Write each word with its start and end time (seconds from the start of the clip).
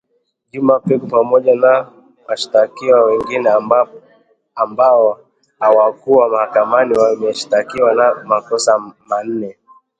Juma 0.51 0.77
Peku 0.79 1.07
pamoja 1.07 1.55
na 1.55 1.89
washtakiwa 2.27 3.03
wengine 3.03 3.49
ambao 4.55 5.19
hawakuwa 5.59 6.29
mahakamani 6.29 6.93
wameshtakiwa 6.97 7.95
kwa 7.95 8.23
makosa 8.23 8.93
manne 9.07 9.57